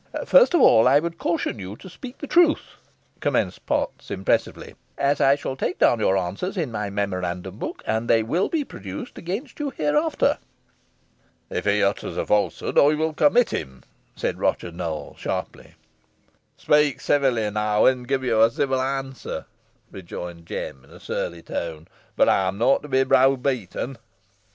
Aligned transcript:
"First 0.25 0.55
of 0.55 0.61
all 0.61 0.87
I 0.87 0.99
would 0.99 1.19
caution 1.19 1.59
you 1.59 1.75
to 1.75 1.87
speak 1.87 2.17
the 2.17 2.25
truth," 2.25 2.69
commenced 3.19 3.67
Potts, 3.67 4.09
impressively, 4.09 4.73
"as 4.97 5.21
I 5.21 5.35
shall 5.35 5.55
take 5.55 5.77
down 5.77 5.99
your 5.99 6.17
answers 6.17 6.57
in 6.57 6.71
my 6.71 6.89
memorandum 6.89 7.57
book, 7.59 7.83
and 7.85 8.09
they 8.09 8.23
will 8.23 8.49
be 8.49 8.63
produced 8.63 9.19
against 9.19 9.59
you 9.59 9.69
hereafter." 9.69 10.39
"If 11.51 11.65
he 11.65 11.83
utters 11.83 12.17
a 12.17 12.25
falsehood 12.25 12.79
I 12.79 12.95
will 12.95 13.13
commit 13.13 13.51
him," 13.51 13.83
said 14.15 14.39
Roger 14.39 14.71
Nowell, 14.71 15.15
sharply. 15.19 15.75
"Speak 16.57 16.97
ceevily, 16.99 17.43
an 17.47 17.55
ey 17.55 17.79
win 17.83 18.07
gi' 18.07 18.27
yo 18.27 18.41
a 18.41 18.49
ceevil 18.49 18.81
answer," 18.81 19.45
rejoined 19.91 20.47
Jem, 20.47 20.83
in 20.83 20.89
a 20.89 20.99
surly 20.99 21.43
tone; 21.43 21.87
"boh 22.15 22.27
ey'm 22.27 22.57
nah 22.57 22.77
to 22.79 22.87
be 22.87 23.03
browbeaten." 23.03 23.99